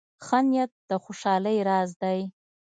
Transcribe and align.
ښه 0.25 0.39
نیت 0.49 0.71
د 0.89 0.91
خوشحالۍ 1.03 1.57
راز 1.69 1.89
دی. 2.01 2.19